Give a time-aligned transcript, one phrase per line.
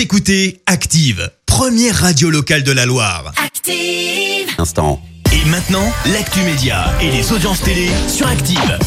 [0.00, 3.34] Vous écoutez Active, première radio locale de la Loire.
[3.36, 4.48] Active.
[4.56, 4.98] Instant.
[5.30, 8.78] Et maintenant, l'actu média et les audiences télé sur Active.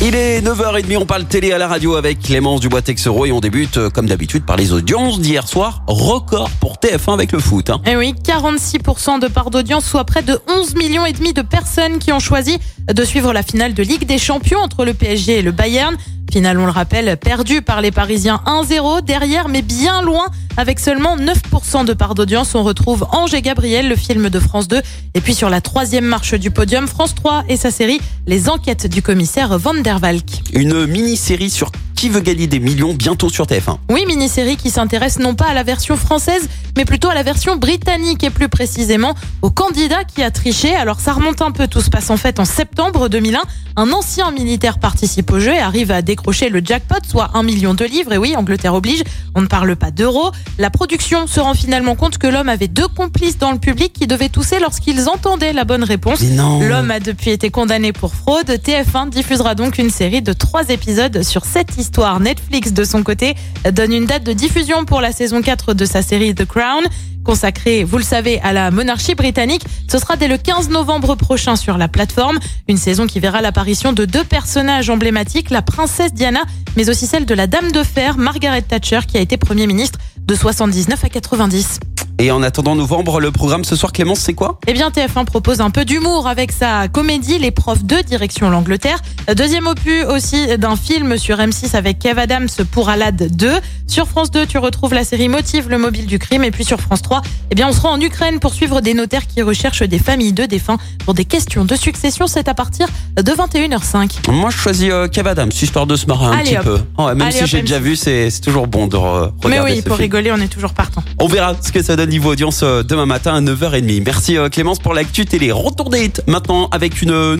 [0.00, 3.76] Il est 9h30, on parle télé à la radio avec Clémence Dubois-Texero et on débute
[3.76, 5.82] euh, comme d'habitude par les audiences d'hier soir.
[5.88, 7.68] Record pour TF1 avec le foot.
[7.70, 7.80] hein.
[7.84, 11.42] Et Eh oui, 46% de part d'audience, soit près de 11 millions et demi de
[11.42, 15.38] personnes qui ont choisi de suivre la finale de Ligue des Champions entre le PSG
[15.40, 15.96] et le Bayern.
[16.32, 19.04] Finale, on le rappelle, perdue par les Parisiens 1-0.
[19.04, 23.96] Derrière, mais bien loin, avec seulement 9% de part d'audience, on retrouve Ange Gabriel, le
[23.96, 24.80] film de France 2.
[25.12, 28.86] Et puis sur la troisième marche du podium, France 3 et sa série Les Enquêtes
[28.86, 30.24] du commissaire Van der Valk.
[30.54, 31.70] Une mini-série sur
[32.02, 33.76] qui veut gagner des millions bientôt sur TF1.
[33.88, 37.54] Oui, mini-série qui s'intéresse non pas à la version française, mais plutôt à la version
[37.54, 40.74] britannique et plus précisément au candidat qui a triché.
[40.74, 43.42] Alors ça remonte un peu, tout se passe en fait en septembre 2001.
[43.76, 47.72] Un ancien militaire participe au jeu et arrive à décrocher le jackpot, soit un million
[47.72, 48.12] de livres.
[48.12, 49.04] Et oui, Angleterre oblige,
[49.36, 50.32] on ne parle pas d'euros.
[50.58, 54.08] La production se rend finalement compte que l'homme avait deux complices dans le public qui
[54.08, 56.20] devaient tousser lorsqu'ils entendaient la bonne réponse.
[56.20, 58.48] L'homme a depuis été condamné pour fraude.
[58.48, 61.91] TF1 diffusera donc une série de trois épisodes sur cette histoire.
[62.20, 63.34] Netflix, de son côté,
[63.72, 66.84] donne une date de diffusion pour la saison 4 de sa série The Crown.
[67.24, 69.62] Consacrée, vous le savez, à la monarchie britannique.
[69.88, 72.38] Ce sera dès le 15 novembre prochain sur la plateforme.
[72.66, 76.42] Une saison qui verra l'apparition de deux personnages emblématiques, la princesse Diana,
[76.76, 80.00] mais aussi celle de la dame de fer, Margaret Thatcher, qui a été Premier ministre
[80.18, 81.80] de 79 à 90.
[82.18, 84.60] Et en attendant novembre, le programme ce soir, Clémence, c'est quoi?
[84.68, 89.00] Eh bien, TF1 propose un peu d'humour avec sa comédie Les profs de direction l'Angleterre.
[89.34, 93.50] Deuxième opus aussi d'un film sur M6 avec Kev Adams pour Alad 2.
[93.88, 96.44] Sur France 2, tu retrouves la série Motive, le mobile du crime.
[96.44, 99.26] Et puis sur France 3, eh bien, on sera en Ukraine pour suivre des notaires
[99.26, 102.26] qui recherchent des familles de défunts pour des questions de succession.
[102.28, 104.30] C'est à partir de 21h05.
[104.30, 106.64] Moi, je choisis euh, Kev Adams, histoire de se marrer un Allez, petit hop.
[106.64, 107.02] peu.
[107.02, 107.62] Ouais, même Allez, si j'ai M6.
[107.62, 110.04] déjà vu, c'est toujours bon de re- Mais regarder oui, ce pour film.
[110.04, 111.02] rigoler, on est toujours partant.
[111.18, 114.02] On verra ce que ça donne niveau audience euh, demain matin à 9h30.
[114.04, 115.52] Merci euh, Clémence pour l'actu télé.
[115.52, 117.38] Retour hits maintenant avec une...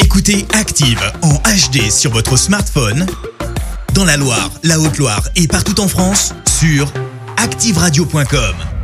[0.00, 3.06] Écoutez Active en HD sur votre smartphone,
[3.94, 6.92] dans la Loire, la Haute-Loire et partout en France, sur
[7.36, 8.77] activeradio.com.